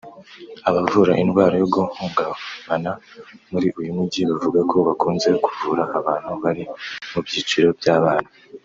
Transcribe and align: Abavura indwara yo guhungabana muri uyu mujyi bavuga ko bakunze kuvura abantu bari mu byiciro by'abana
Abavura 0.69 1.13
indwara 1.23 1.55
yo 1.61 1.67
guhungabana 1.73 2.91
muri 3.51 3.67
uyu 3.79 3.91
mujyi 3.97 4.21
bavuga 4.29 4.59
ko 4.71 4.75
bakunze 4.87 5.29
kuvura 5.43 5.83
abantu 5.99 6.31
bari 6.43 6.63
mu 7.11 7.19
byiciro 7.25 7.69
by'abana 7.79 8.29